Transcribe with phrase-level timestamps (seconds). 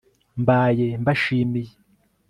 [0.41, 1.71] mbaye mbashimiye